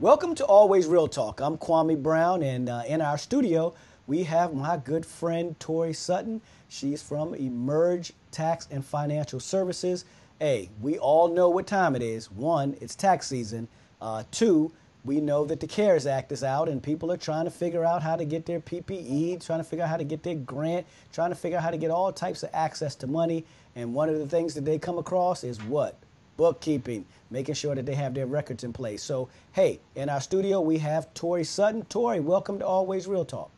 Welcome 0.00 0.34
to 0.36 0.46
Always 0.46 0.86
Real 0.86 1.08
Talk. 1.08 1.42
I'm 1.42 1.58
Kwame 1.58 2.02
Brown, 2.02 2.42
and 2.42 2.70
uh, 2.70 2.84
in 2.88 3.02
our 3.02 3.18
studio, 3.18 3.74
we 4.06 4.22
have 4.22 4.54
my 4.54 4.78
good 4.78 5.04
friend 5.04 5.60
Tori 5.60 5.92
Sutton. 5.92 6.40
She's 6.70 7.02
from 7.02 7.34
Emerge 7.34 8.14
Tax 8.30 8.66
and 8.70 8.82
Financial 8.82 9.38
Services. 9.38 10.06
Hey, 10.38 10.70
we 10.80 10.98
all 10.98 11.28
know 11.28 11.50
what 11.50 11.66
time 11.66 11.94
it 11.94 12.00
is. 12.00 12.30
One, 12.32 12.78
it's 12.80 12.94
tax 12.94 13.26
season. 13.26 13.68
Uh, 14.00 14.22
two, 14.30 14.72
we 15.04 15.20
know 15.20 15.44
that 15.44 15.60
the 15.60 15.66
CARES 15.66 16.06
Act 16.06 16.32
is 16.32 16.42
out 16.42 16.70
and 16.70 16.82
people 16.82 17.12
are 17.12 17.18
trying 17.18 17.44
to 17.44 17.50
figure 17.50 17.84
out 17.84 18.02
how 18.02 18.16
to 18.16 18.24
get 18.24 18.46
their 18.46 18.60
PPE, 18.60 19.44
trying 19.44 19.60
to 19.60 19.64
figure 19.64 19.84
out 19.84 19.90
how 19.90 19.98
to 19.98 20.04
get 20.04 20.22
their 20.22 20.34
grant, 20.34 20.86
trying 21.12 21.28
to 21.28 21.36
figure 21.36 21.58
out 21.58 21.64
how 21.64 21.70
to 21.70 21.76
get 21.76 21.90
all 21.90 22.10
types 22.10 22.42
of 22.42 22.48
access 22.54 22.94
to 22.94 23.06
money. 23.06 23.44
And 23.76 23.92
one 23.92 24.08
of 24.08 24.18
the 24.18 24.26
things 24.26 24.54
that 24.54 24.64
they 24.64 24.78
come 24.78 24.96
across 24.96 25.44
is 25.44 25.62
what? 25.64 25.98
Bookkeeping, 26.40 27.04
making 27.30 27.54
sure 27.54 27.74
that 27.74 27.84
they 27.84 27.94
have 27.94 28.14
their 28.14 28.24
records 28.24 28.64
in 28.64 28.72
place. 28.72 29.02
So, 29.02 29.28
hey, 29.52 29.78
in 29.94 30.08
our 30.08 30.22
studio, 30.22 30.62
we 30.62 30.78
have 30.78 31.12
Tori 31.12 31.44
Sutton. 31.44 31.84
Tori, 31.84 32.18
welcome 32.18 32.58
to 32.60 32.66
Always 32.66 33.06
Real 33.06 33.26
Talk. 33.26 33.50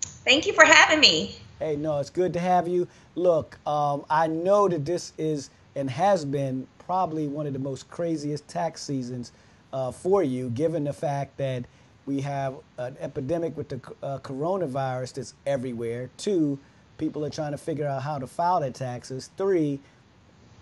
Thank 0.00 0.46
you 0.46 0.54
for 0.54 0.64
having 0.64 1.00
me. 1.00 1.36
Hey, 1.58 1.76
no, 1.76 1.98
it's 1.98 2.08
good 2.08 2.32
to 2.32 2.40
have 2.40 2.66
you. 2.66 2.88
Look, 3.14 3.58
um, 3.66 4.06
I 4.08 4.26
know 4.26 4.68
that 4.68 4.86
this 4.86 5.12
is 5.18 5.50
and 5.76 5.90
has 5.90 6.24
been 6.24 6.66
probably 6.78 7.28
one 7.28 7.46
of 7.46 7.52
the 7.52 7.58
most 7.58 7.90
craziest 7.90 8.48
tax 8.48 8.82
seasons 8.82 9.32
uh, 9.74 9.92
for 9.92 10.22
you, 10.22 10.48
given 10.48 10.84
the 10.84 10.94
fact 10.94 11.36
that 11.36 11.66
we 12.06 12.22
have 12.22 12.54
an 12.78 12.96
epidemic 13.00 13.54
with 13.54 13.68
the 13.68 13.80
uh, 14.02 14.18
coronavirus 14.20 15.12
that's 15.12 15.34
everywhere. 15.44 16.08
Two, 16.16 16.58
people 16.96 17.22
are 17.22 17.28
trying 17.28 17.52
to 17.52 17.58
figure 17.58 17.86
out 17.86 18.02
how 18.02 18.18
to 18.18 18.26
file 18.26 18.60
their 18.60 18.70
taxes. 18.70 19.28
Three, 19.36 19.78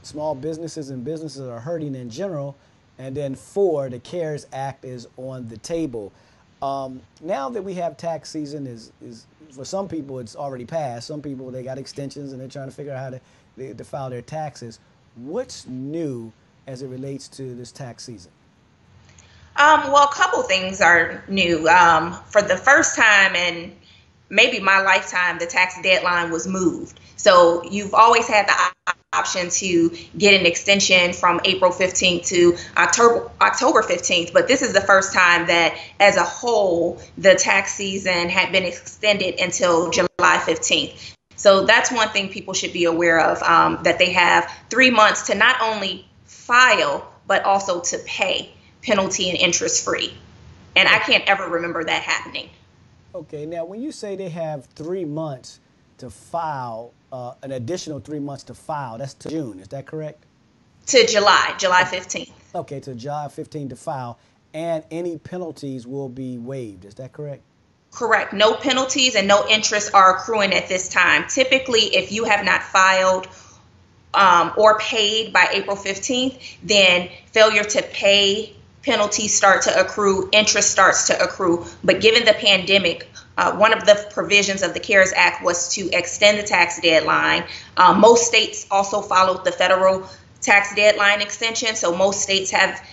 small 0.02 0.34
businesses 0.34 0.90
and 0.90 1.04
businesses 1.04 1.48
are 1.48 1.60
hurting 1.60 1.94
in 1.94 2.10
general. 2.10 2.56
And 2.98 3.16
then 3.16 3.34
four, 3.34 3.88
the 3.88 3.98
CARES 4.00 4.46
Act 4.52 4.84
is 4.84 5.06
on 5.16 5.48
the 5.48 5.58
table. 5.58 6.12
Um, 6.60 7.00
now 7.20 7.48
that 7.50 7.62
we 7.62 7.74
have 7.74 7.96
tax 7.96 8.30
season 8.30 8.66
is, 8.66 8.92
is 9.00 9.26
for 9.52 9.64
some 9.64 9.88
people 9.88 10.18
it's 10.18 10.34
already 10.34 10.64
passed. 10.64 11.06
Some 11.06 11.22
people 11.22 11.50
they 11.50 11.62
got 11.62 11.78
extensions 11.78 12.32
and 12.32 12.40
they're 12.40 12.48
trying 12.48 12.68
to 12.68 12.74
figure 12.74 12.92
out 12.92 12.98
how 12.98 13.18
to, 13.58 13.74
to 13.74 13.84
file 13.84 14.10
their 14.10 14.22
taxes. 14.22 14.80
What's 15.14 15.66
new 15.66 16.32
as 16.66 16.82
it 16.82 16.88
relates 16.88 17.28
to 17.28 17.54
this 17.54 17.70
tax 17.70 18.04
season? 18.04 18.32
Um, 19.56 19.92
well, 19.92 20.04
a 20.04 20.14
couple 20.14 20.42
things 20.42 20.80
are 20.80 21.24
new. 21.28 21.68
Um, 21.68 22.12
for 22.12 22.42
the 22.42 22.56
first 22.56 22.96
time 22.96 23.34
in 23.34 23.74
maybe 24.30 24.60
my 24.60 24.80
lifetime, 24.82 25.38
the 25.38 25.46
tax 25.46 25.80
deadline 25.82 26.30
was 26.30 26.46
moved. 26.46 27.00
So 27.16 27.62
you've 27.64 27.94
always 27.94 28.28
had 28.28 28.46
the 28.46 28.94
option 29.14 29.48
to 29.48 29.96
get 30.18 30.38
an 30.38 30.44
extension 30.44 31.14
from 31.14 31.40
April 31.44 31.72
15th 31.72 32.26
to 32.26 32.56
October 32.76 33.30
October 33.40 33.82
15th, 33.82 34.34
but 34.34 34.46
this 34.48 34.60
is 34.60 34.74
the 34.74 34.82
first 34.82 35.14
time 35.14 35.46
that 35.46 35.78
as 35.98 36.16
a 36.16 36.24
whole 36.24 37.00
the 37.16 37.34
tax 37.34 37.74
season 37.74 38.28
had 38.28 38.52
been 38.52 38.64
extended 38.64 39.40
until 39.40 39.90
July 39.90 40.08
15th. 40.20 41.14
So 41.36 41.64
that's 41.64 41.90
one 41.90 42.08
thing 42.10 42.28
people 42.28 42.52
should 42.52 42.74
be 42.74 42.84
aware 42.84 43.18
of 43.18 43.42
um, 43.42 43.78
that 43.84 43.98
they 43.98 44.12
have 44.12 44.52
three 44.68 44.90
months 44.90 45.28
to 45.28 45.34
not 45.34 45.56
only 45.62 46.06
file 46.26 47.10
but 47.26 47.44
also 47.44 47.80
to 47.80 47.98
pay 48.04 48.52
penalty 48.82 49.30
and 49.30 49.38
interest 49.38 49.84
free. 49.84 50.12
And 50.76 50.86
I 50.86 50.98
can't 50.98 51.24
ever 51.26 51.48
remember 51.48 51.82
that 51.82 52.02
happening. 52.02 52.50
Okay, 53.14 53.46
now 53.46 53.64
when 53.64 53.80
you 53.80 53.90
say 53.90 54.16
they 54.16 54.28
have 54.28 54.66
three 54.66 55.06
months 55.06 55.60
to 55.96 56.10
file, 56.10 56.92
uh, 57.12 57.34
an 57.42 57.52
additional 57.52 58.00
three 58.00 58.18
months 58.18 58.44
to 58.44 58.54
file, 58.54 58.98
that's 58.98 59.14
to 59.14 59.28
June, 59.28 59.60
is 59.60 59.68
that 59.68 59.86
correct? 59.86 60.24
To 60.86 61.06
July, 61.06 61.54
July 61.58 61.82
15th. 61.82 62.32
Okay, 62.54 62.80
to 62.80 62.94
July 62.94 63.28
15th 63.28 63.70
to 63.70 63.76
file, 63.76 64.18
and 64.54 64.84
any 64.90 65.18
penalties 65.18 65.86
will 65.86 66.08
be 66.08 66.38
waived, 66.38 66.84
is 66.84 66.94
that 66.94 67.12
correct? 67.12 67.42
Correct. 67.90 68.32
No 68.32 68.54
penalties 68.54 69.14
and 69.14 69.26
no 69.26 69.46
interest 69.48 69.94
are 69.94 70.16
accruing 70.16 70.52
at 70.52 70.68
this 70.68 70.88
time. 70.88 71.26
Typically, 71.28 71.80
if 71.80 72.12
you 72.12 72.24
have 72.24 72.44
not 72.44 72.62
filed 72.62 73.28
um, 74.14 74.52
or 74.56 74.78
paid 74.78 75.32
by 75.32 75.48
April 75.52 75.76
15th, 75.76 76.56
then 76.62 77.08
failure 77.32 77.64
to 77.64 77.82
pay 77.82 78.54
penalties 78.82 79.34
start 79.34 79.62
to 79.62 79.80
accrue, 79.80 80.28
interest 80.32 80.70
starts 80.70 81.08
to 81.08 81.22
accrue. 81.22 81.66
But 81.84 82.00
given 82.00 82.24
the 82.24 82.34
pandemic, 82.34 83.07
uh, 83.38 83.56
one 83.56 83.72
of 83.72 83.86
the 83.86 84.08
provisions 84.12 84.62
of 84.62 84.74
the 84.74 84.80
CARES 84.80 85.12
Act 85.14 85.44
was 85.44 85.74
to 85.74 85.88
extend 85.92 86.38
the 86.38 86.42
tax 86.42 86.80
deadline. 86.80 87.44
Uh, 87.76 87.94
most 87.94 88.26
states 88.26 88.66
also 88.70 89.00
followed 89.00 89.44
the 89.44 89.52
federal 89.52 90.08
tax 90.40 90.74
deadline 90.74 91.22
extension, 91.22 91.76
so 91.76 91.96
most 91.96 92.20
states 92.20 92.50
have 92.50 92.84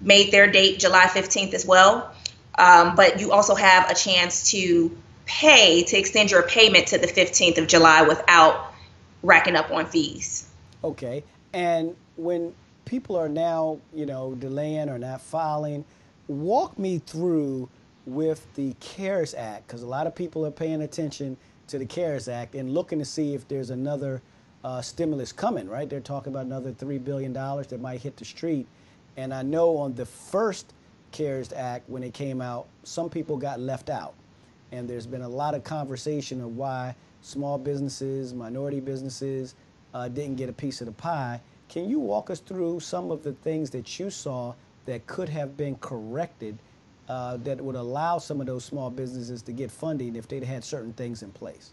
made 0.00 0.32
their 0.32 0.50
date 0.50 0.78
July 0.78 1.04
15th 1.04 1.52
as 1.52 1.66
well. 1.66 2.12
Um, 2.56 2.96
but 2.96 3.20
you 3.20 3.32
also 3.32 3.54
have 3.54 3.90
a 3.90 3.94
chance 3.94 4.50
to 4.52 4.96
pay, 5.26 5.84
to 5.84 5.98
extend 5.98 6.30
your 6.30 6.42
payment 6.42 6.88
to 6.88 6.98
the 6.98 7.06
15th 7.06 7.58
of 7.58 7.66
July 7.68 8.02
without 8.02 8.72
racking 9.22 9.56
up 9.56 9.70
on 9.70 9.86
fees. 9.86 10.48
Okay. 10.82 11.22
And 11.52 11.94
when 12.16 12.54
people 12.84 13.16
are 13.16 13.28
now, 13.28 13.78
you 13.94 14.06
know, 14.06 14.34
delaying 14.34 14.88
or 14.88 14.98
not 14.98 15.20
filing. 15.20 15.84
Walk 16.28 16.78
me 16.78 16.98
through 16.98 17.68
with 18.06 18.52
the 18.54 18.74
CARES 18.80 19.34
Act, 19.34 19.66
because 19.66 19.82
a 19.82 19.86
lot 19.86 20.06
of 20.06 20.14
people 20.14 20.44
are 20.44 20.50
paying 20.50 20.82
attention 20.82 21.36
to 21.68 21.78
the 21.78 21.86
CARES 21.86 22.28
Act 22.28 22.54
and 22.54 22.74
looking 22.74 22.98
to 22.98 23.04
see 23.04 23.34
if 23.34 23.46
there's 23.48 23.70
another 23.70 24.20
uh, 24.64 24.80
stimulus 24.80 25.32
coming, 25.32 25.68
right? 25.68 25.88
They're 25.88 26.00
talking 26.00 26.32
about 26.32 26.46
another 26.46 26.72
$3 26.72 27.02
billion 27.04 27.32
that 27.32 27.78
might 27.80 28.00
hit 28.00 28.16
the 28.16 28.24
street. 28.24 28.66
And 29.16 29.32
I 29.32 29.42
know 29.42 29.76
on 29.76 29.94
the 29.94 30.06
first 30.06 30.72
CARES 31.12 31.52
Act, 31.52 31.88
when 31.88 32.02
it 32.02 32.14
came 32.14 32.40
out, 32.40 32.66
some 32.84 33.10
people 33.10 33.36
got 33.36 33.60
left 33.60 33.90
out. 33.90 34.14
And 34.70 34.88
there's 34.88 35.06
been 35.06 35.22
a 35.22 35.28
lot 35.28 35.54
of 35.54 35.64
conversation 35.64 36.40
of 36.40 36.56
why 36.56 36.94
small 37.20 37.58
businesses, 37.58 38.32
minority 38.32 38.80
businesses 38.80 39.54
uh, 39.94 40.08
didn't 40.08 40.36
get 40.36 40.48
a 40.48 40.52
piece 40.52 40.80
of 40.80 40.86
the 40.86 40.92
pie. 40.92 41.40
Can 41.68 41.88
you 41.88 42.00
walk 42.00 42.30
us 42.30 42.40
through 42.40 42.80
some 42.80 43.10
of 43.10 43.22
the 43.22 43.32
things 43.32 43.70
that 43.70 43.98
you 43.98 44.10
saw 44.10 44.54
that 44.86 45.06
could 45.06 45.28
have 45.28 45.56
been 45.56 45.76
corrected 45.76 46.58
uh, 47.08 47.36
that 47.38 47.60
would 47.60 47.76
allow 47.76 48.18
some 48.18 48.40
of 48.40 48.46
those 48.46 48.64
small 48.64 48.90
businesses 48.90 49.42
to 49.42 49.52
get 49.52 49.70
funding 49.70 50.16
if 50.16 50.28
they'd 50.28 50.44
had 50.44 50.64
certain 50.64 50.92
things 50.92 51.22
in 51.22 51.30
place? 51.30 51.72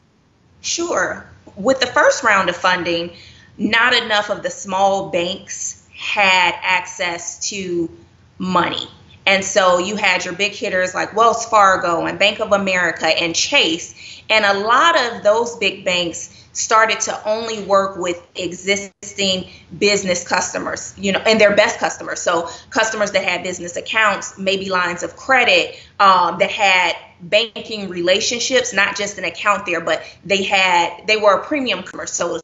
Sure. 0.62 1.26
With 1.56 1.80
the 1.80 1.88
first 1.88 2.24
round 2.24 2.50
of 2.50 2.56
funding, 2.56 3.12
not 3.58 3.94
enough 3.94 4.30
of 4.30 4.44
the 4.44 4.50
small 4.50 5.10
banks 5.10 5.88
had 5.96 6.56
access 6.62 7.50
to 7.50 7.90
money. 8.38 8.88
And 9.26 9.46
so 9.46 9.78
you 9.78 9.96
had 9.96 10.26
your 10.26 10.34
big 10.34 10.54
hitters 10.54 10.96
like 10.96 11.16
Wells 11.16 11.46
Fargo 11.46 12.06
and 12.06 12.18
Bank 12.18 12.40
of 12.40 12.52
America 12.52 13.06
and 13.06 13.36
Chase. 13.36 14.24
And 14.30 14.44
a 14.44 14.54
lot 14.60 15.00
of 15.00 15.24
those 15.24 15.56
big 15.58 15.86
banks 15.86 16.36
started 16.60 17.00
to 17.00 17.28
only 17.28 17.64
work 17.64 17.96
with 17.98 18.22
existing 18.36 19.50
business 19.78 20.28
customers, 20.28 20.94
you 20.98 21.14
know, 21.14 21.20
and 21.20 21.40
their 21.40 21.56
best 21.56 21.80
customers. 21.80 22.22
So 22.22 22.50
customers 22.70 23.12
that 23.12 23.24
had 23.24 23.44
business 23.44 23.78
accounts, 23.78 24.38
maybe 24.38 24.70
lines 24.70 25.02
of 25.02 25.16
credit, 25.16 25.80
um, 26.02 26.38
that 26.40 26.52
had 26.52 26.98
banking 27.22 27.88
relationships, 27.88 28.74
not 28.74 28.98
just 28.98 29.18
an 29.18 29.24
account 29.24 29.66
there, 29.66 29.80
but 29.80 30.04
they 30.26 30.44
had 30.44 31.08
they 31.08 31.16
were 31.16 31.40
a 31.40 31.46
premium 31.46 31.84
customer. 31.84 32.40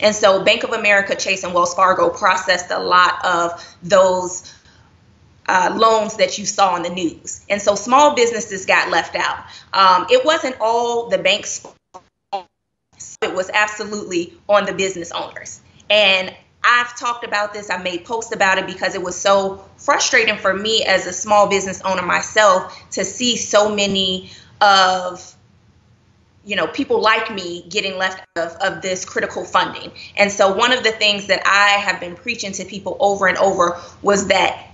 and 0.00 0.14
so 0.14 0.44
Bank 0.44 0.64
of 0.64 0.72
America, 0.72 1.14
Chase, 1.14 1.44
and 1.44 1.54
Wells 1.54 1.74
Fargo 1.74 2.10
processed 2.10 2.72
a 2.72 2.80
lot 2.80 3.24
of 3.24 3.76
those 3.84 4.52
uh, 5.46 5.76
loans 5.78 6.16
that 6.16 6.36
you 6.36 6.46
saw 6.46 6.74
in 6.76 6.82
the 6.82 6.90
news. 6.90 7.44
And 7.48 7.62
so 7.62 7.76
small 7.76 8.16
businesses 8.16 8.66
got 8.66 8.90
left 8.90 9.14
out. 9.14 9.44
Um, 9.72 10.06
it 10.10 10.24
wasn't 10.24 10.56
all 10.60 11.08
the 11.08 11.18
banks 11.18 11.64
it 13.22 13.34
was 13.34 13.50
absolutely 13.52 14.34
on 14.48 14.66
the 14.66 14.72
business 14.72 15.12
owners. 15.12 15.60
And 15.90 16.34
I've 16.64 16.96
talked 16.96 17.24
about 17.24 17.52
this, 17.52 17.70
I 17.70 17.82
made 17.82 18.04
posts 18.04 18.32
about 18.32 18.58
it 18.58 18.66
because 18.66 18.94
it 18.94 19.02
was 19.02 19.16
so 19.16 19.64
frustrating 19.76 20.36
for 20.38 20.54
me 20.54 20.84
as 20.84 21.06
a 21.06 21.12
small 21.12 21.48
business 21.48 21.80
owner 21.82 22.02
myself 22.02 22.90
to 22.92 23.04
see 23.04 23.36
so 23.36 23.74
many 23.74 24.30
of 24.60 25.36
you 26.44 26.56
know 26.56 26.66
people 26.66 27.00
like 27.00 27.32
me 27.32 27.64
getting 27.68 27.98
left 27.98 28.22
of, 28.36 28.52
of 28.56 28.82
this 28.82 29.04
critical 29.04 29.44
funding 29.44 29.92
and 30.16 30.30
so 30.30 30.54
one 30.54 30.72
of 30.72 30.82
the 30.82 30.90
things 30.90 31.28
that 31.28 31.40
i 31.46 31.80
have 31.80 32.00
been 32.00 32.16
preaching 32.16 32.52
to 32.52 32.64
people 32.64 32.96
over 33.00 33.28
and 33.28 33.38
over 33.38 33.80
was 34.02 34.26
that 34.28 34.68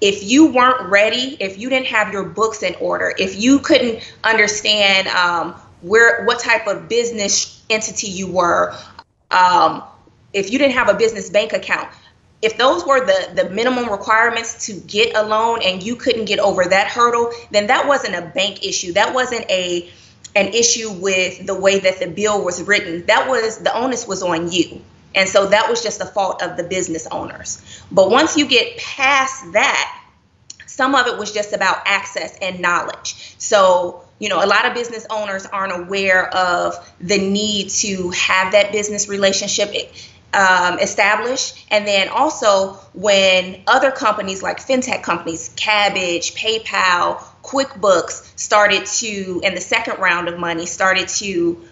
if 0.00 0.22
you 0.22 0.52
weren't 0.52 0.88
ready 0.88 1.36
if 1.40 1.58
you 1.58 1.68
didn't 1.68 1.86
have 1.86 2.12
your 2.12 2.24
books 2.24 2.62
in 2.62 2.74
order 2.76 3.12
if 3.18 3.40
you 3.40 3.58
couldn't 3.58 4.02
understand 4.22 5.08
um, 5.08 5.54
where 5.84 6.24
what 6.24 6.40
type 6.40 6.66
of 6.66 6.88
business 6.88 7.62
entity 7.70 8.08
you 8.08 8.26
were, 8.26 8.74
um, 9.30 9.82
if 10.32 10.50
you 10.50 10.58
didn't 10.58 10.74
have 10.74 10.88
a 10.88 10.94
business 10.94 11.30
bank 11.30 11.52
account, 11.52 11.88
if 12.42 12.58
those 12.58 12.84
were 12.84 13.04
the 13.04 13.42
the 13.42 13.50
minimum 13.50 13.90
requirements 13.90 14.66
to 14.66 14.74
get 14.80 15.16
a 15.16 15.22
loan 15.22 15.60
and 15.62 15.82
you 15.82 15.96
couldn't 15.96 16.26
get 16.26 16.38
over 16.38 16.64
that 16.64 16.88
hurdle, 16.88 17.30
then 17.50 17.68
that 17.68 17.86
wasn't 17.86 18.14
a 18.14 18.22
bank 18.34 18.64
issue. 18.64 18.92
That 18.92 19.14
wasn't 19.14 19.50
a 19.50 19.88
an 20.36 20.48
issue 20.48 20.90
with 20.90 21.46
the 21.46 21.54
way 21.54 21.78
that 21.78 22.00
the 22.00 22.08
bill 22.08 22.44
was 22.44 22.62
written. 22.62 23.06
That 23.06 23.28
was 23.28 23.58
the 23.58 23.74
onus 23.74 24.06
was 24.06 24.22
on 24.22 24.50
you. 24.50 24.82
And 25.14 25.28
so 25.28 25.46
that 25.46 25.70
was 25.70 25.82
just 25.82 26.00
the 26.00 26.06
fault 26.06 26.42
of 26.42 26.56
the 26.56 26.64
business 26.64 27.06
owners. 27.06 27.62
But 27.90 28.10
once 28.10 28.36
you 28.36 28.46
get 28.46 28.76
past 28.78 29.52
that, 29.52 30.02
some 30.66 30.94
of 30.94 31.06
it 31.06 31.16
was 31.16 31.32
just 31.32 31.52
about 31.52 31.78
access 31.86 32.36
and 32.42 32.58
knowledge. 32.58 33.34
So, 33.38 34.03
you 34.18 34.28
know, 34.28 34.44
a 34.44 34.46
lot 34.46 34.66
of 34.66 34.74
business 34.74 35.06
owners 35.10 35.46
aren't 35.46 35.84
aware 35.86 36.28
of 36.34 36.74
the 37.00 37.18
need 37.18 37.70
to 37.70 38.10
have 38.10 38.52
that 38.52 38.72
business 38.72 39.08
relationship 39.08 39.74
um, 40.32 40.78
established. 40.78 41.64
And 41.70 41.86
then 41.86 42.08
also 42.08 42.74
when 42.92 43.62
other 43.66 43.90
companies 43.90 44.42
like 44.42 44.60
fintech 44.60 45.02
companies, 45.02 45.54
Kabbage, 45.56 46.34
PayPal, 46.34 47.22
QuickBooks 47.42 48.38
started 48.38 48.86
to, 48.86 49.40
in 49.44 49.54
the 49.54 49.60
second 49.60 49.98
round 49.98 50.28
of 50.28 50.38
money, 50.38 50.66
started 50.66 51.08
to 51.08 51.62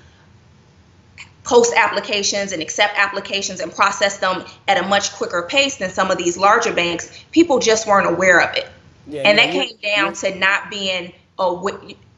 post 1.45 1.75
applications 1.77 2.53
and 2.53 2.63
accept 2.63 2.97
applications 2.97 3.61
and 3.61 3.73
process 3.73 4.19
them 4.19 4.45
at 4.69 4.79
a 4.79 4.87
much 4.87 5.13
quicker 5.15 5.47
pace 5.49 5.77
than 5.77 5.91
some 5.91 6.11
of 6.11 6.19
these 6.19 6.37
larger 6.37 6.73
banks, 6.73 7.11
people 7.33 7.59
just 7.59 7.87
weren't 7.87 8.07
aware 8.07 8.41
of 8.41 8.57
it. 8.57 8.69
Yeah, 9.09 9.23
and 9.23 9.39
that 9.39 9.51
came 9.51 9.77
down 9.83 10.13
to 10.15 10.39
not 10.39 10.71
being 10.71 11.13
a 11.39 11.53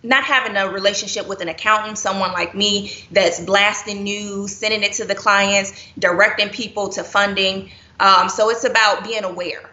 not 0.04 0.22
having 0.22 0.54
a 0.56 0.68
relationship 0.68 1.26
with 1.26 1.40
an 1.40 1.48
accountant, 1.48 1.96
someone 1.98 2.32
like 2.32 2.54
me 2.54 2.92
that's 3.10 3.40
blasting 3.40 4.04
news, 4.04 4.54
sending 4.54 4.82
it 4.82 4.92
to 4.92 5.04
the 5.04 5.14
clients, 5.14 5.72
directing 5.98 6.50
people 6.50 6.90
to 6.90 7.02
funding. 7.02 7.70
Um, 7.98 8.28
so 8.28 8.50
it's 8.50 8.64
about 8.64 9.02
being 9.02 9.24
aware. 9.24 9.70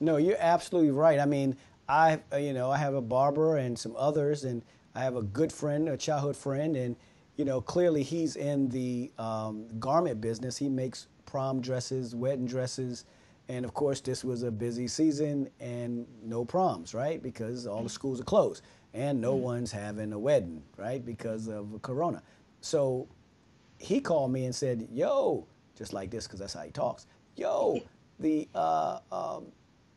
No, 0.00 0.18
you're 0.18 0.36
absolutely 0.38 0.90
right. 0.90 1.18
I 1.18 1.24
mean, 1.24 1.56
I 1.88 2.20
you 2.38 2.52
know 2.52 2.70
I 2.70 2.76
have 2.76 2.94
a 2.94 3.00
barber 3.00 3.56
and 3.56 3.78
some 3.78 3.94
others, 3.96 4.44
and 4.44 4.62
I 4.94 5.02
have 5.02 5.16
a 5.16 5.22
good 5.22 5.52
friend, 5.52 5.88
a 5.88 5.96
childhood 5.96 6.36
friend, 6.36 6.76
and 6.76 6.96
you 7.36 7.44
know 7.44 7.60
clearly 7.60 8.02
he's 8.02 8.36
in 8.36 8.68
the 8.68 9.10
um, 9.18 9.66
garment 9.78 10.20
business. 10.20 10.58
He 10.58 10.68
makes 10.68 11.06
prom 11.24 11.60
dresses, 11.60 12.14
wedding 12.14 12.46
dresses, 12.46 13.06
and 13.48 13.64
of 13.64 13.72
course 13.72 14.00
this 14.00 14.24
was 14.24 14.42
a 14.42 14.50
busy 14.50 14.88
season 14.88 15.48
and 15.58 16.06
no 16.22 16.44
proms, 16.44 16.92
right? 16.92 17.22
Because 17.22 17.66
all 17.66 17.82
the 17.82 17.88
schools 17.88 18.20
are 18.20 18.24
closed 18.24 18.62
and 18.94 19.20
no 19.20 19.34
mm. 19.36 19.40
one's 19.40 19.72
having 19.72 20.12
a 20.12 20.18
wedding, 20.18 20.62
right? 20.76 21.04
Because 21.04 21.48
of 21.48 21.80
Corona. 21.82 22.22
So 22.60 23.08
he 23.78 24.00
called 24.00 24.32
me 24.32 24.46
and 24.46 24.54
said, 24.54 24.88
"Yo," 24.92 25.46
just 25.76 25.92
like 25.92 26.10
this, 26.10 26.26
because 26.26 26.40
that's 26.40 26.54
how 26.54 26.62
he 26.62 26.70
talks. 26.70 27.06
Yo, 27.36 27.80
the 28.20 28.48
uh, 28.54 29.00
um, 29.10 29.46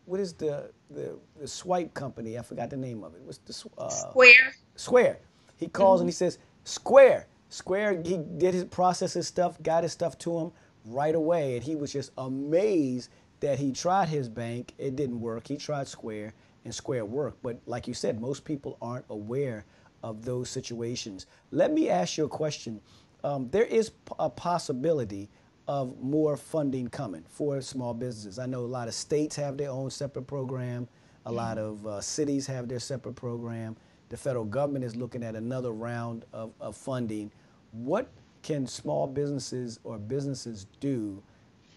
what 0.06 0.20
is 0.20 0.34
the, 0.34 0.72
the 0.90 1.18
the 1.40 1.48
swipe 1.48 1.94
company? 1.94 2.38
I 2.38 2.42
forgot 2.42 2.70
the 2.70 2.78
name 2.78 3.04
of 3.04 3.14
it. 3.14 3.22
What's 3.22 3.38
the 3.38 3.70
uh, 3.78 3.90
Square? 3.90 4.56
Square. 4.76 5.20
He 5.56 5.68
calls 5.68 6.00
mm-hmm. 6.00 6.04
and 6.04 6.10
he 6.10 6.14
says, 6.14 6.40
"Square." 6.64 7.28
Square. 7.50 8.02
He 8.04 8.18
did 8.18 8.54
his 8.54 8.66
process 8.66 9.14
his 9.14 9.26
stuff, 9.26 9.62
got 9.64 9.84
his 9.84 9.94
stuff 9.94 10.18
to 10.18 10.38
him 10.38 10.52
right 10.86 11.16
away, 11.16 11.56
and 11.56 11.64
he 11.64 11.76
was 11.76 11.94
just 11.94 12.12
amazed 12.18 13.10
that 13.40 13.58
he 13.58 13.72
tried 13.72 14.10
his 14.10 14.28
bank. 14.28 14.74
It 14.78 14.98
didn't 14.98 15.22
work. 15.22 15.48
He 15.48 15.56
tried 15.56 15.88
Square 15.88 16.34
and 16.68 16.76
square 16.76 17.06
work. 17.06 17.38
But 17.42 17.62
like 17.66 17.88
you 17.88 17.94
said, 17.94 18.20
most 18.20 18.44
people 18.44 18.78
aren't 18.82 19.06
aware 19.10 19.66
of 20.04 20.26
those 20.26 20.50
situations. 20.50 21.26
Let 21.52 21.72
me 21.72 21.90
ask 21.90 22.18
you 22.18 22.26
a 22.26 22.30
question. 22.30 22.82
Um, 23.24 23.50
there 23.50 23.64
is 23.64 23.92
a 24.20 24.30
possibility 24.30 25.30
of 25.70 25.98
more 26.02 26.36
funding 26.36 26.90
coming 26.90 27.24
for 27.30 27.62
small 27.62 27.94
businesses. 27.94 28.38
I 28.38 28.48
know 28.48 28.60
a 28.60 28.74
lot 28.80 28.90
of 28.90 28.94
states 28.94 29.36
have 29.38 29.58
their 29.58 29.70
own 29.70 29.90
separate 29.90 30.28
program. 30.28 30.90
A 31.26 31.32
lot 31.32 31.58
of 31.58 31.88
uh, 31.88 32.02
cities 32.02 32.46
have 32.48 32.68
their 32.68 32.80
separate 32.80 33.16
program. 33.16 33.78
The 34.10 34.18
federal 34.18 34.46
government 34.46 34.84
is 34.84 34.96
looking 34.96 35.24
at 35.24 35.36
another 35.36 35.72
round 35.72 36.26
of, 36.34 36.52
of 36.60 36.76
funding. 36.76 37.32
What 37.72 38.10
can 38.44 38.68
small 38.68 39.08
businesses 39.08 39.80
or 39.84 39.98
businesses 39.98 40.68
do, 40.82 41.24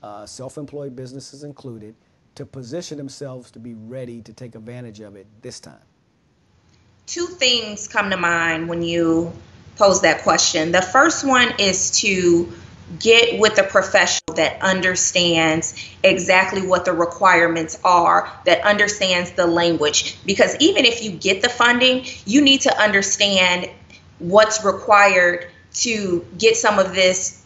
uh, 0.02 0.26
self-employed 0.26 0.94
businesses 0.94 1.42
included, 1.44 1.94
to 2.34 2.46
position 2.46 2.96
themselves 2.96 3.50
to 3.52 3.58
be 3.58 3.74
ready 3.74 4.22
to 4.22 4.32
take 4.32 4.54
advantage 4.54 5.00
of 5.00 5.16
it 5.16 5.26
this 5.42 5.60
time? 5.60 5.82
Two 7.06 7.26
things 7.26 7.88
come 7.88 8.10
to 8.10 8.16
mind 8.16 8.68
when 8.68 8.82
you 8.82 9.32
pose 9.76 10.02
that 10.02 10.22
question. 10.22 10.72
The 10.72 10.82
first 10.82 11.26
one 11.26 11.54
is 11.58 11.90
to 12.02 12.52
get 12.98 13.38
with 13.38 13.58
a 13.58 13.62
professional 13.62 14.34
that 14.34 14.60
understands 14.62 15.74
exactly 16.02 16.62
what 16.62 16.84
the 16.84 16.92
requirements 16.92 17.78
are, 17.84 18.30
that 18.46 18.62
understands 18.62 19.32
the 19.32 19.46
language. 19.46 20.18
Because 20.24 20.56
even 20.60 20.84
if 20.84 21.02
you 21.02 21.12
get 21.12 21.42
the 21.42 21.48
funding, 21.48 22.04
you 22.26 22.40
need 22.40 22.62
to 22.62 22.76
understand 22.76 23.70
what's 24.18 24.64
required 24.64 25.46
to 25.72 26.26
get 26.36 26.56
some 26.56 26.78
of 26.78 26.94
this 26.94 27.39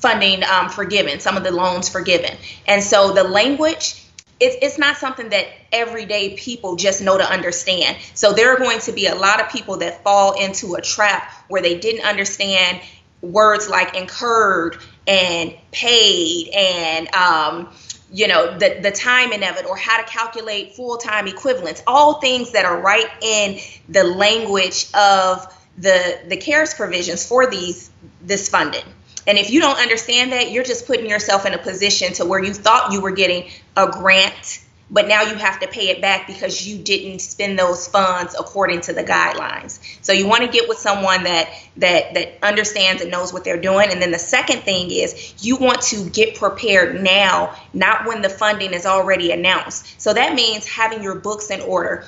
funding 0.00 0.42
um, 0.44 0.68
forgiven, 0.68 1.20
some 1.20 1.36
of 1.36 1.44
the 1.44 1.50
loans 1.50 1.88
forgiven. 1.88 2.36
And 2.66 2.82
so 2.82 3.12
the 3.12 3.24
language, 3.24 4.02
it's, 4.40 4.56
it's 4.62 4.78
not 4.78 4.96
something 4.96 5.28
that 5.30 5.46
everyday 5.72 6.36
people 6.36 6.76
just 6.76 7.02
know 7.02 7.18
to 7.18 7.24
understand. 7.24 7.98
So 8.14 8.32
there 8.32 8.54
are 8.54 8.58
going 8.58 8.80
to 8.80 8.92
be 8.92 9.06
a 9.06 9.14
lot 9.14 9.40
of 9.40 9.50
people 9.50 9.78
that 9.78 10.02
fall 10.02 10.40
into 10.40 10.74
a 10.74 10.80
trap 10.80 11.30
where 11.48 11.60
they 11.62 11.78
didn't 11.78 12.06
understand 12.06 12.80
words 13.20 13.68
like 13.68 13.94
incurred 13.94 14.78
and 15.06 15.54
paid 15.72 16.48
and 16.54 17.14
um, 17.14 17.68
you 18.12 18.26
know 18.28 18.56
the 18.58 18.78
the 18.80 18.90
timing 18.90 19.44
of 19.44 19.56
it 19.56 19.66
or 19.66 19.76
how 19.76 20.00
to 20.00 20.08
calculate 20.08 20.74
full-time 20.74 21.26
equivalents 21.26 21.82
all 21.86 22.20
things 22.20 22.52
that 22.52 22.64
are 22.64 22.80
right 22.80 23.08
in 23.20 23.58
the 23.88 24.04
language 24.04 24.86
of 24.94 25.54
the 25.78 26.20
the 26.28 26.36
cares 26.36 26.74
provisions 26.74 27.26
for 27.26 27.50
these 27.50 27.90
this 28.22 28.48
funding 28.48 28.84
and 29.26 29.38
if 29.38 29.50
you 29.50 29.60
don't 29.60 29.78
understand 29.78 30.32
that, 30.32 30.50
you're 30.50 30.64
just 30.64 30.86
putting 30.86 31.08
yourself 31.08 31.46
in 31.46 31.54
a 31.54 31.58
position 31.58 32.12
to 32.14 32.24
where 32.24 32.42
you 32.42 32.54
thought 32.54 32.92
you 32.92 33.00
were 33.00 33.10
getting 33.10 33.50
a 33.76 33.88
grant, 33.88 34.64
but 34.90 35.06
now 35.06 35.22
you 35.22 35.34
have 35.34 35.60
to 35.60 35.68
pay 35.68 35.88
it 35.90 36.00
back 36.00 36.26
because 36.26 36.66
you 36.66 36.82
didn't 36.82 37.20
spend 37.20 37.58
those 37.58 37.86
funds 37.86 38.34
according 38.38 38.80
to 38.82 38.92
the 38.92 39.04
guidelines. 39.04 39.78
So 40.02 40.12
you 40.12 40.26
want 40.26 40.42
to 40.42 40.48
get 40.48 40.68
with 40.68 40.78
someone 40.78 41.24
that 41.24 41.48
that 41.76 42.14
that 42.14 42.38
understands 42.42 43.02
and 43.02 43.10
knows 43.10 43.32
what 43.32 43.44
they're 43.44 43.60
doing. 43.60 43.90
And 43.90 44.02
then 44.02 44.10
the 44.10 44.18
second 44.18 44.62
thing 44.62 44.90
is 44.90 45.34
you 45.40 45.56
want 45.56 45.82
to 45.82 46.08
get 46.10 46.36
prepared 46.36 47.00
now, 47.02 47.54
not 47.72 48.06
when 48.06 48.22
the 48.22 48.30
funding 48.30 48.72
is 48.72 48.86
already 48.86 49.30
announced. 49.30 50.00
So 50.00 50.12
that 50.12 50.34
means 50.34 50.66
having 50.66 51.02
your 51.02 51.14
books 51.14 51.50
in 51.50 51.60
order, 51.60 52.04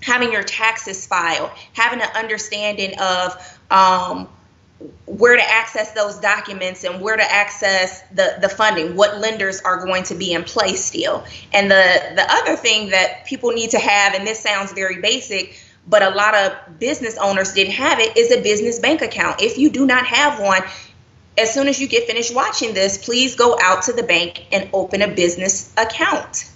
having 0.00 0.32
your 0.32 0.42
taxes 0.42 1.06
filed, 1.06 1.50
having 1.74 2.00
an 2.00 2.08
understanding 2.14 2.98
of 2.98 3.58
um, 3.70 4.28
where 5.06 5.36
to 5.36 5.42
access 5.42 5.92
those 5.92 6.18
documents 6.18 6.84
and 6.84 7.00
where 7.00 7.16
to 7.16 7.32
access 7.32 8.02
the, 8.12 8.36
the 8.40 8.48
funding, 8.48 8.96
what 8.96 9.18
lenders 9.18 9.60
are 9.62 9.84
going 9.84 10.04
to 10.04 10.14
be 10.14 10.32
in 10.32 10.44
place 10.44 10.84
still. 10.84 11.24
And 11.52 11.70
the, 11.70 12.12
the 12.14 12.26
other 12.28 12.56
thing 12.56 12.90
that 12.90 13.26
people 13.26 13.50
need 13.50 13.70
to 13.70 13.78
have, 13.78 14.14
and 14.14 14.26
this 14.26 14.40
sounds 14.40 14.72
very 14.72 15.00
basic, 15.00 15.58
but 15.86 16.02
a 16.02 16.10
lot 16.10 16.34
of 16.34 16.78
business 16.78 17.18
owners 17.18 17.52
didn't 17.52 17.74
have 17.74 17.98
it, 17.98 18.16
is 18.16 18.30
a 18.30 18.40
business 18.42 18.78
bank 18.78 19.02
account. 19.02 19.42
If 19.42 19.58
you 19.58 19.70
do 19.70 19.86
not 19.86 20.06
have 20.06 20.40
one, 20.40 20.62
as 21.36 21.52
soon 21.52 21.68
as 21.68 21.80
you 21.80 21.88
get 21.88 22.06
finished 22.06 22.34
watching 22.34 22.74
this, 22.74 23.02
please 23.04 23.34
go 23.34 23.58
out 23.60 23.82
to 23.84 23.92
the 23.92 24.02
bank 24.02 24.46
and 24.52 24.68
open 24.72 25.02
a 25.02 25.08
business 25.08 25.72
account. 25.76 26.50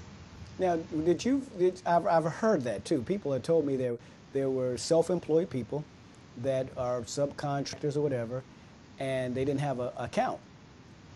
Now, 0.59 0.77
did 0.77 1.25
you? 1.25 1.43
Did, 1.59 1.83
I've, 1.85 2.07
I've 2.07 2.25
heard 2.25 2.63
that 2.63 2.85
too. 2.85 3.03
People 3.03 3.33
have 3.33 3.43
told 3.43 3.67
me 3.67 3.77
there 3.77 3.97
there 4.33 4.51
were 4.51 4.77
self-employed 4.77 5.51
people 5.51 5.85
that 6.43 6.69
are 6.77 7.01
subcontractors 7.03 7.97
or 7.97 8.01
whatever, 8.01 8.43
and 8.99 9.35
they 9.35 9.45
didn't 9.45 9.61
have 9.61 9.81
an 9.81 9.91
account. 9.97 10.39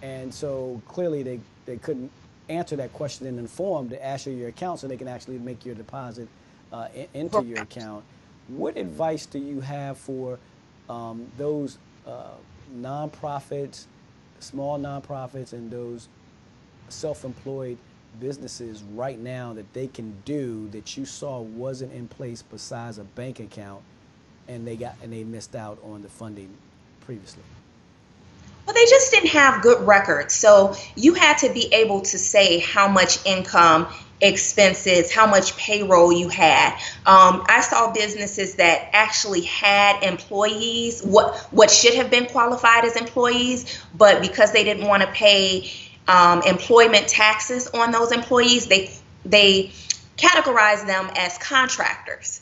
And 0.02 0.32
so 0.32 0.80
clearly 0.88 1.22
they, 1.22 1.40
they 1.66 1.76
couldn't 1.76 2.10
answer 2.48 2.76
that 2.76 2.92
question 2.92 3.26
in 3.26 3.40
the 3.40 3.48
form 3.48 3.88
to 3.90 4.04
ask 4.04 4.26
you 4.26 4.32
your 4.32 4.48
account 4.48 4.80
so 4.80 4.88
they 4.88 4.96
can 4.96 5.08
actually 5.08 5.38
make 5.38 5.64
your 5.64 5.74
deposit 5.74 6.28
uh, 6.72 6.88
in, 6.94 7.06
into 7.14 7.44
your 7.44 7.62
account. 7.62 8.04
What 8.48 8.76
advice 8.76 9.26
do 9.26 9.38
you 9.38 9.60
have 9.60 9.98
for 9.98 10.38
um, 10.88 11.26
those 11.36 11.78
uh, 12.06 12.30
nonprofits, 12.76 13.86
small 14.40 14.78
nonprofits, 14.78 15.52
and 15.52 15.70
those 15.70 16.08
self-employed 16.88 17.78
businesses 18.18 18.82
right 18.94 19.18
now 19.20 19.52
that 19.52 19.72
they 19.72 19.86
can 19.86 20.16
do 20.24 20.68
that 20.70 20.96
you 20.96 21.04
saw 21.04 21.40
wasn't 21.40 21.92
in 21.92 22.08
place 22.08 22.42
besides 22.42 22.98
a 22.98 23.04
bank 23.04 23.38
account 23.38 23.82
and 24.48 24.66
they 24.66 24.76
got 24.76 24.94
and 25.02 25.12
they 25.12 25.24
missed 25.24 25.54
out 25.54 25.78
on 25.84 26.02
the 26.02 26.08
funding 26.08 26.50
previously? 27.00 27.42
Well, 28.66 28.74
they 28.74 28.84
just 28.86 29.10
didn't 29.10 29.30
have 29.30 29.62
good 29.62 29.86
records. 29.86 30.34
So 30.34 30.76
you 30.94 31.14
had 31.14 31.38
to 31.38 31.52
be 31.52 31.72
able 31.72 32.02
to 32.02 32.18
say 32.18 32.60
how 32.60 32.88
much 32.88 33.24
income, 33.26 33.88
expenses, 34.20 35.12
how 35.12 35.26
much 35.26 35.56
payroll 35.56 36.12
you 36.12 36.28
had. 36.28 36.74
Um, 37.06 37.44
I 37.48 37.62
saw 37.62 37.92
businesses 37.92 38.56
that 38.56 38.90
actually 38.92 39.42
had 39.42 40.02
employees, 40.04 41.02
what 41.02 41.36
what 41.50 41.70
should 41.70 41.94
have 41.94 42.10
been 42.10 42.26
qualified 42.26 42.84
as 42.84 42.96
employees, 42.96 43.82
but 43.94 44.20
because 44.20 44.52
they 44.52 44.62
didn't 44.62 44.86
want 44.86 45.02
to 45.02 45.08
pay 45.08 45.70
um, 46.06 46.42
employment 46.42 47.08
taxes 47.08 47.66
on 47.68 47.90
those 47.90 48.12
employees, 48.12 48.66
they 48.66 48.90
they 49.24 49.72
categorized 50.16 50.86
them 50.86 51.10
as 51.16 51.38
contractors. 51.38 52.40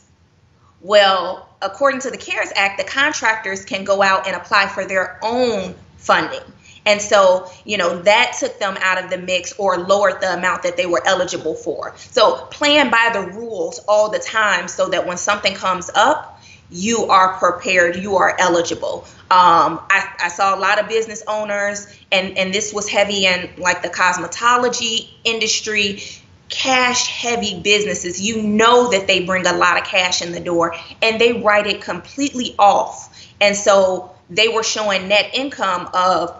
Well, 0.81 1.48
according 1.61 2.01
to 2.01 2.11
the 2.11 2.17
CARES 2.17 2.51
Act, 2.55 2.77
the 2.77 2.83
contractors 2.83 3.65
can 3.65 3.83
go 3.83 4.01
out 4.01 4.27
and 4.27 4.35
apply 4.35 4.67
for 4.67 4.85
their 4.85 5.19
own 5.23 5.75
funding. 5.97 6.41
And 6.85 7.01
so, 7.01 7.51
you 7.65 7.77
know, 7.77 8.01
that 8.03 8.37
took 8.39 8.57
them 8.59 8.77
out 8.81 9.03
of 9.03 9.09
the 9.09 9.17
mix 9.17 9.53
or 9.59 9.77
lowered 9.77 10.21
the 10.21 10.33
amount 10.33 10.63
that 10.63 10.77
they 10.77 10.85
were 10.85 11.01
eligible 11.05 11.53
for. 11.53 11.93
So, 11.97 12.45
plan 12.45 12.89
by 12.89 13.11
the 13.13 13.31
rules 13.37 13.79
all 13.87 14.09
the 14.09 14.19
time 14.19 14.67
so 14.67 14.89
that 14.89 15.05
when 15.05 15.17
something 15.17 15.53
comes 15.53 15.91
up, 15.93 16.41
you 16.71 17.05
are 17.05 17.33
prepared, 17.37 17.95
you 17.95 18.17
are 18.17 18.35
eligible. 18.39 19.05
Um, 19.31 19.79
I, 19.89 20.11
I, 20.19 20.29
saw 20.29 20.57
a 20.57 20.59
lot 20.59 20.79
of 20.79 20.87
business 20.87 21.23
owners, 21.27 21.87
and, 22.11 22.37
and 22.37 22.53
this 22.53 22.73
was 22.73 22.87
heavy 22.87 23.25
in 23.25 23.49
like 23.57 23.81
the 23.81 23.89
cosmetology 23.89 25.09
industry, 25.23 26.01
cash 26.49 27.07
heavy 27.07 27.59
businesses. 27.61 28.19
You 28.19 28.41
know 28.41 28.89
that 28.91 29.07
they 29.07 29.25
bring 29.25 29.45
a 29.45 29.53
lot 29.53 29.77
of 29.79 29.85
cash 29.85 30.21
in 30.21 30.31
the 30.31 30.39
door 30.39 30.75
and 31.01 31.21
they 31.21 31.33
write 31.33 31.67
it 31.67 31.81
completely 31.81 32.55
off. 32.57 33.15
And 33.39 33.55
so 33.55 34.15
they 34.29 34.47
were 34.49 34.63
showing 34.63 35.07
net 35.07 35.31
income 35.33 35.89
of 35.93 36.35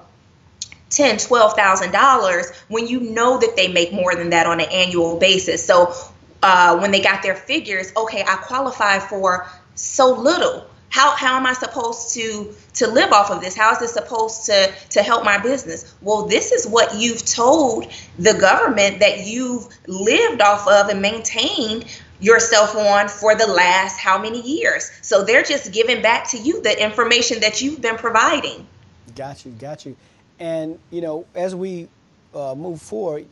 ten, 0.90 1.18
twelve 1.18 1.54
thousand 1.54 1.92
dollars 1.92 2.52
when 2.68 2.88
you 2.88 3.00
know 3.00 3.38
that 3.38 3.56
they 3.56 3.68
make 3.68 3.94
more 3.94 4.16
than 4.16 4.32
that 4.32 4.48
on 4.48 4.60
an 4.60 4.68
annual 4.72 5.18
basis. 5.18 5.66
So 5.66 5.94
uh, 6.42 6.80
when 6.80 6.92
they 6.92 7.02
got 7.02 7.24
their 7.24 7.36
figures, 7.36 7.92
okay, 7.96 8.24
I 8.24 8.36
qualify 8.38 9.00
for 9.00 9.48
so 9.76 10.14
little. 10.14 10.69
How, 10.90 11.16
how 11.16 11.38
am 11.38 11.46
I 11.46 11.54
supposed 11.54 12.14
to 12.16 12.54
to 12.76 12.88
live 12.88 13.12
off 13.12 13.30
of 13.30 13.42
this? 13.42 13.56
How 13.56 13.72
is 13.72 13.80
this 13.80 13.94
supposed 13.94 14.46
to 14.48 14.74
to 14.92 15.04
help 15.04 15.24
my 15.24 15.38
business? 15.38 15.96
Well, 16.02 16.28
this 16.28 16.52
is 16.52 16.68
what 16.68 16.96
you've 16.96 17.24
told 17.26 17.92
the 18.18 18.34
government 18.34 19.00
that 19.00 19.26
you've 19.26 19.68
lived 19.88 20.42
off 20.42 20.68
of 20.68 20.90
and 20.90 21.02
maintained 21.02 21.86
yourself 22.20 22.76
on 22.76 23.08
for 23.08 23.36
the 23.36 23.48
last 23.48 23.98
how 23.98 24.22
many 24.22 24.42
years. 24.42 24.92
So 25.02 25.24
they're 25.24 25.44
just 25.44 25.72
giving 25.72 26.02
back 26.02 26.30
to 26.30 26.38
you 26.38 26.62
the 26.62 26.84
information 26.84 27.40
that 27.42 27.62
you've 27.62 27.82
been 27.82 27.98
providing. 27.98 28.68
Got 29.16 29.46
you, 29.46 29.52
got 29.52 29.86
you. 29.86 29.96
And 30.40 30.80
you 30.90 31.02
know, 31.02 31.26
as 31.36 31.56
we 31.56 31.88
uh, 32.34 32.56
move 32.56 32.82
forward, 32.82 33.26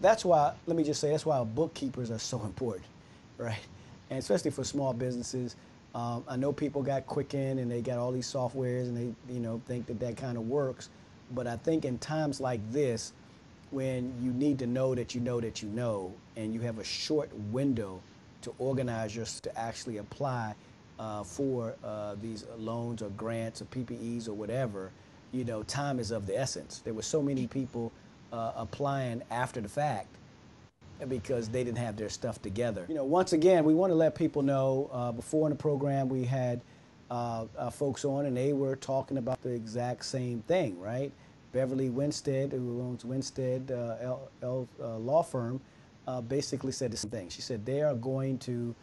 that's 0.00 0.24
why. 0.24 0.54
Let 0.66 0.76
me 0.76 0.84
just 0.84 1.00
say, 1.00 1.10
that's 1.10 1.26
why 1.26 1.42
bookkeepers 1.42 2.10
are 2.10 2.18
so 2.18 2.42
important, 2.44 2.86
right? 3.38 3.58
And 4.10 4.18
especially 4.18 4.50
for 4.50 4.64
small 4.64 4.92
businesses. 4.92 5.56
Um, 5.96 6.24
I 6.28 6.36
know 6.36 6.52
people 6.52 6.82
got 6.82 7.06
Quicken 7.06 7.58
and 7.58 7.70
they 7.70 7.80
got 7.80 7.96
all 7.96 8.12
these 8.12 8.30
softwares 8.30 8.82
and 8.82 8.94
they, 8.94 9.32
you 9.32 9.40
know, 9.40 9.62
think 9.64 9.86
that 9.86 9.98
that 10.00 10.18
kind 10.18 10.36
of 10.36 10.46
works. 10.46 10.90
But 11.34 11.46
I 11.46 11.56
think 11.56 11.86
in 11.86 11.96
times 11.98 12.38
like 12.38 12.60
this, 12.70 13.14
when 13.70 14.12
you 14.20 14.30
need 14.32 14.58
to 14.58 14.66
know 14.66 14.94
that 14.94 15.14
you 15.14 15.22
know 15.22 15.40
that 15.40 15.62
you 15.62 15.70
know, 15.70 16.12
and 16.36 16.52
you 16.52 16.60
have 16.60 16.78
a 16.78 16.84
short 16.84 17.30
window 17.50 17.98
to 18.42 18.54
organize 18.58 19.16
yourself 19.16 19.40
to 19.42 19.58
actually 19.58 19.96
apply 19.96 20.54
uh, 20.98 21.24
for 21.24 21.74
uh, 21.82 22.14
these 22.20 22.44
loans 22.58 23.00
or 23.00 23.08
grants 23.10 23.62
or 23.62 23.64
PPEs 23.64 24.28
or 24.28 24.34
whatever, 24.34 24.90
you 25.32 25.44
know, 25.44 25.62
time 25.62 25.98
is 25.98 26.10
of 26.10 26.26
the 26.26 26.38
essence. 26.38 26.82
There 26.84 26.92
were 26.92 27.02
so 27.02 27.22
many 27.22 27.46
people 27.46 27.90
uh, 28.34 28.52
applying 28.54 29.22
after 29.30 29.62
the 29.62 29.68
fact 29.68 30.14
because 31.08 31.48
they 31.48 31.64
didn't 31.64 31.78
have 31.78 31.96
their 31.96 32.08
stuff 32.08 32.40
together. 32.42 32.86
You 32.88 32.94
know, 32.94 33.04
once 33.04 33.32
again, 33.32 33.64
we 33.64 33.74
want 33.74 33.90
to 33.90 33.94
let 33.94 34.14
people 34.14 34.42
know 34.42 34.90
uh, 34.92 35.12
before 35.12 35.46
in 35.46 35.50
the 35.50 35.60
program 35.60 36.08
we 36.08 36.24
had 36.24 36.60
uh, 37.10 37.46
uh, 37.56 37.70
folks 37.70 38.04
on 38.04 38.26
and 38.26 38.36
they 38.36 38.52
were 38.52 38.76
talking 38.76 39.18
about 39.18 39.40
the 39.42 39.50
exact 39.50 40.04
same 40.04 40.42
thing, 40.42 40.78
right? 40.80 41.12
Beverly 41.52 41.88
Winstead, 41.88 42.52
who 42.52 42.82
owns 42.82 43.04
Winstead 43.04 43.70
uh, 43.70 43.96
L, 44.00 44.30
L 44.42 44.68
uh, 44.82 44.96
Law 44.98 45.22
Firm, 45.22 45.60
uh, 46.06 46.20
basically 46.20 46.72
said 46.72 46.90
the 46.90 46.96
same 46.96 47.10
thing. 47.10 47.28
She 47.28 47.42
said 47.42 47.64
they 47.64 47.82
are 47.82 47.94
going 47.94 48.38
to 48.40 48.74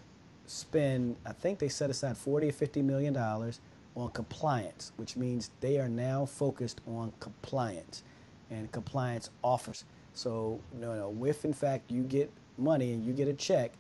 spend, 0.46 1.16
I 1.26 1.34
think 1.34 1.60
they 1.60 1.70
set 1.70 1.90
aside 1.90 2.18
40 2.18 2.50
or 2.50 2.52
50 2.52 2.82
million 2.82 3.14
dollars 3.14 3.60
on 3.96 4.10
compliance, 4.12 4.92
which 4.98 5.16
means 5.16 5.52
they 5.62 5.80
are 5.80 5.90
now 5.90 6.26
focused 6.26 6.82
on 6.88 7.14
compliance 7.20 8.04
and 8.50 8.72
compliance 8.72 9.30
offers. 9.44 9.86
So, 10.14 10.60
no, 10.80 10.96
no, 10.96 11.26
if 11.26 11.46
in 11.46 11.54
fact 11.54 11.92
you 11.92 12.04
get 12.04 12.32
money 12.58 12.94
and 12.94 13.06
you 13.06 13.14
get 13.14 13.28
a 13.28 13.34
check, 13.34 13.72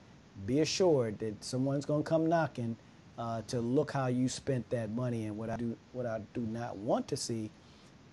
be 0.45 0.61
assured 0.61 1.19
that 1.19 1.43
someone's 1.43 1.85
going 1.85 2.03
to 2.03 2.09
come 2.09 2.27
knocking 2.27 2.75
uh, 3.17 3.41
to 3.47 3.61
look 3.61 3.91
how 3.91 4.07
you 4.07 4.27
spent 4.27 4.67
that 4.71 4.89
money. 4.91 5.25
And 5.25 5.37
what 5.37 5.49
I 5.49 5.57
do, 5.57 5.77
what 5.91 6.05
I 6.05 6.21
do 6.33 6.41
not 6.41 6.75
want 6.77 7.07
to 7.09 7.17
see 7.17 7.51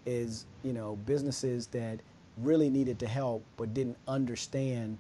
is, 0.07 0.47
you 0.63 0.73
know, 0.73 0.97
businesses 1.07 1.67
that 1.69 2.01
really 2.39 2.71
needed 2.71 2.99
to 3.01 3.07
help 3.07 3.43
but 3.57 3.75
didn't 3.75 3.97
understand, 4.07 4.99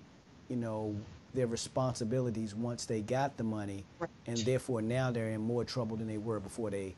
you 0.49 0.57
know, 0.57 0.95
their 1.35 1.47
responsibilities 1.47 2.55
once 2.55 2.87
they 2.87 3.01
got 3.01 3.37
the 3.37 3.45
money, 3.45 3.85
right. 3.99 4.11
and 4.27 4.39
therefore 4.39 4.83
now 4.83 5.11
they're 5.11 5.31
in 5.31 5.41
more 5.41 5.65
trouble 5.65 5.97
than 5.97 6.09
they 6.09 6.19
were 6.19 6.41
before 6.41 6.71
they 6.71 6.95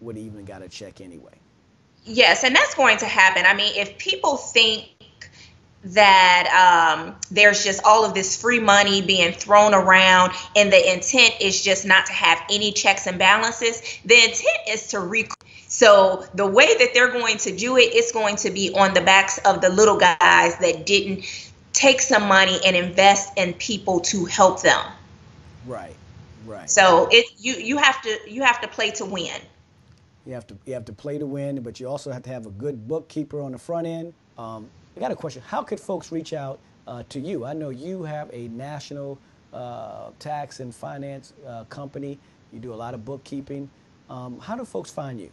would 0.00 0.16
even 0.16 0.44
got 0.44 0.62
a 0.62 0.68
check 0.68 1.00
anyway. 1.00 1.32
Yes, 2.04 2.44
and 2.44 2.54
that's 2.54 2.74
going 2.74 2.98
to 2.98 3.06
happen. 3.06 3.44
I 3.46 3.54
mean, 3.54 3.72
if 3.76 3.96
people 3.98 4.36
think 4.36 4.88
that 5.84 6.96
um, 6.96 7.16
there's 7.30 7.64
just 7.64 7.82
all 7.84 8.04
of 8.04 8.14
this 8.14 8.40
free 8.40 8.60
money 8.60 9.02
being 9.02 9.32
thrown 9.32 9.74
around 9.74 10.32
and 10.54 10.72
the 10.72 10.92
intent 10.92 11.34
is 11.40 11.62
just 11.62 11.84
not 11.84 12.06
to 12.06 12.12
have 12.12 12.40
any 12.50 12.72
checks 12.72 13.06
and 13.06 13.18
balances. 13.18 13.80
The 14.04 14.14
intent 14.14 14.58
is 14.68 14.88
to 14.88 15.00
re 15.00 15.28
so 15.66 16.26
the 16.34 16.46
way 16.46 16.66
that 16.66 16.90
they're 16.92 17.10
going 17.10 17.38
to 17.38 17.56
do 17.56 17.78
it, 17.78 17.84
it 17.84 17.94
is 17.94 18.12
going 18.12 18.36
to 18.36 18.50
be 18.50 18.74
on 18.74 18.92
the 18.92 19.00
backs 19.00 19.38
of 19.38 19.62
the 19.62 19.70
little 19.70 19.96
guys 19.96 20.58
that 20.58 20.84
didn't 20.84 21.24
take 21.72 22.02
some 22.02 22.28
money 22.28 22.60
and 22.66 22.76
invest 22.76 23.32
in 23.38 23.54
people 23.54 24.00
to 24.00 24.26
help 24.26 24.60
them. 24.60 24.84
Right 25.66 25.96
right. 26.46 26.70
So 26.70 27.08
it 27.10 27.26
you 27.38 27.54
you 27.54 27.76
have 27.78 28.00
to 28.02 28.18
you 28.26 28.42
have 28.42 28.60
to 28.60 28.68
play 28.68 28.90
to 28.92 29.04
win. 29.04 29.40
You 30.26 30.34
have 30.34 30.46
to 30.48 30.56
you 30.66 30.74
have 30.74 30.84
to 30.86 30.92
play 30.92 31.18
to 31.18 31.26
win 31.26 31.60
but 31.62 31.80
you 31.80 31.88
also 31.88 32.12
have 32.12 32.22
to 32.24 32.30
have 32.30 32.46
a 32.46 32.50
good 32.50 32.86
bookkeeper 32.86 33.40
on 33.40 33.52
the 33.52 33.58
front 33.58 33.86
end. 33.86 34.14
Um, 34.38 34.68
I 34.96 35.00
got 35.00 35.10
a 35.10 35.16
question. 35.16 35.42
How 35.46 35.62
could 35.62 35.80
folks 35.80 36.12
reach 36.12 36.32
out 36.32 36.58
uh, 36.86 37.02
to 37.10 37.20
you? 37.20 37.44
I 37.44 37.52
know 37.54 37.70
you 37.70 38.04
have 38.04 38.30
a 38.32 38.46
national 38.48 39.18
uh, 39.52 40.10
tax 40.18 40.60
and 40.60 40.74
finance 40.74 41.34
uh, 41.46 41.64
company. 41.64 42.18
You 42.52 42.60
do 42.60 42.72
a 42.72 42.76
lot 42.76 42.94
of 42.94 43.04
bookkeeping. 43.04 43.68
Um, 44.10 44.40
how 44.40 44.56
do 44.56 44.64
folks 44.64 44.90
find 44.90 45.20
you? 45.20 45.30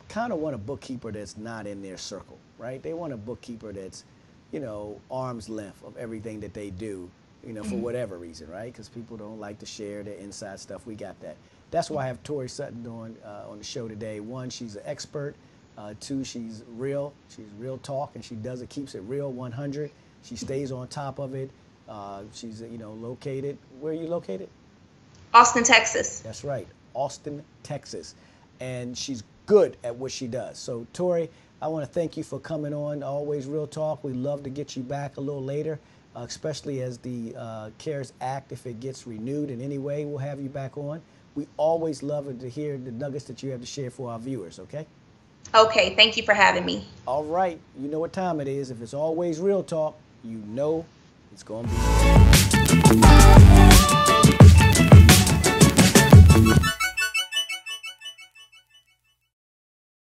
kind 0.09 0.33
of 0.33 0.39
want 0.39 0.53
a 0.53 0.57
bookkeeper 0.57 1.13
that's 1.13 1.37
not 1.37 1.65
in 1.65 1.81
their 1.81 1.97
circle, 1.97 2.37
right? 2.57 2.83
They 2.83 2.93
want 2.93 3.13
a 3.13 3.17
bookkeeper 3.17 3.71
that's, 3.71 4.03
you 4.51 4.59
know, 4.59 4.99
arm's 5.09 5.47
length 5.47 5.81
of 5.85 5.95
everything 5.95 6.41
that 6.41 6.53
they 6.53 6.71
do, 6.71 7.09
you 7.45 7.53
know, 7.53 7.63
for 7.63 7.75
mm-hmm. 7.75 7.83
whatever 7.83 8.17
reason, 8.17 8.49
right? 8.49 8.71
Because 8.71 8.89
people 8.89 9.15
don't 9.15 9.39
like 9.39 9.59
to 9.59 9.65
share 9.65 10.03
their 10.03 10.15
inside 10.15 10.59
stuff. 10.59 10.85
We 10.85 10.95
got 10.95 11.17
that. 11.21 11.37
That's 11.71 11.89
why 11.89 12.03
I 12.03 12.07
have 12.07 12.21
Tori 12.23 12.49
Sutton 12.49 12.85
on 12.85 13.15
uh, 13.25 13.49
on 13.49 13.59
the 13.59 13.63
show 13.63 13.87
today. 13.87 14.19
One, 14.19 14.49
she's 14.49 14.75
an 14.75 14.83
expert 14.85 15.35
uh, 15.77 15.93
two, 15.99 16.23
she's 16.23 16.63
real. 16.75 17.13
She's 17.29 17.45
real 17.59 17.77
talk, 17.77 18.11
and 18.15 18.23
she 18.23 18.35
does 18.35 18.61
it, 18.61 18.69
keeps 18.69 18.95
it 18.95 19.01
real 19.01 19.31
100. 19.31 19.91
She 20.23 20.35
stays 20.35 20.71
on 20.71 20.87
top 20.87 21.19
of 21.19 21.35
it. 21.35 21.51
Uh, 21.87 22.23
she's, 22.33 22.61
you 22.61 22.77
know, 22.77 22.93
located. 22.93 23.57
Where 23.79 23.93
are 23.93 23.95
you 23.95 24.07
located? 24.07 24.49
Austin, 25.33 25.63
Texas. 25.63 26.19
That's 26.21 26.43
right, 26.43 26.67
Austin, 26.93 27.43
Texas. 27.63 28.15
And 28.59 28.97
she's 28.97 29.23
good 29.45 29.77
at 29.83 29.95
what 29.95 30.11
she 30.11 30.27
does. 30.27 30.57
So, 30.57 30.87
Tori, 30.93 31.29
I 31.61 31.67
want 31.67 31.85
to 31.85 31.91
thank 31.91 32.17
you 32.17 32.23
for 32.23 32.39
coming 32.39 32.73
on. 32.73 33.03
Always 33.03 33.45
real 33.45 33.67
talk. 33.67 34.03
We 34.03 34.13
love 34.13 34.43
to 34.43 34.49
get 34.49 34.75
you 34.75 34.83
back 34.83 35.17
a 35.17 35.21
little 35.21 35.43
later, 35.43 35.79
uh, 36.15 36.21
especially 36.21 36.81
as 36.81 36.97
the 36.97 37.35
uh, 37.37 37.69
CARES 37.77 38.13
Act, 38.19 38.51
if 38.51 38.65
it 38.65 38.79
gets 38.79 39.05
renewed 39.05 39.51
in 39.51 39.61
any 39.61 39.77
way, 39.77 40.05
we'll 40.05 40.17
have 40.17 40.41
you 40.41 40.49
back 40.49 40.77
on. 40.77 41.01
We 41.35 41.47
always 41.57 42.01
love 42.01 42.39
to 42.39 42.49
hear 42.49 42.77
the 42.77 42.91
nuggets 42.91 43.25
that 43.25 43.43
you 43.43 43.51
have 43.51 43.61
to 43.61 43.65
share 43.67 43.91
for 43.91 44.11
our 44.11 44.17
viewers, 44.17 44.59
okay? 44.59 44.87
Okay, 45.55 45.95
thank 45.95 46.17
you 46.17 46.23
for 46.23 46.33
having 46.33 46.65
me. 46.65 46.85
All 47.05 47.23
right, 47.23 47.59
you 47.79 47.87
know 47.87 47.99
what 47.99 48.13
time 48.13 48.39
it 48.39 48.47
is. 48.47 48.69
If 48.69 48.81
it's 48.81 48.93
always 48.93 49.39
real 49.39 49.63
talk, 49.63 49.97
you 50.23 50.37
know 50.47 50.85
It's 51.31 51.43
going 51.43 51.67
to 51.67 51.71
be. 53.51 53.56